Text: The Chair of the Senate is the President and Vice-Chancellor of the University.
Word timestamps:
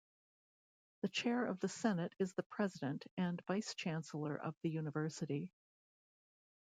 The 1.03 1.09
Chair 1.09 1.45
of 1.45 1.59
the 1.59 1.67
Senate 1.69 2.11
is 2.17 2.33
the 2.33 2.41
President 2.41 3.05
and 3.17 3.39
Vice-Chancellor 3.45 4.35
of 4.35 4.55
the 4.63 4.71
University. 4.71 5.51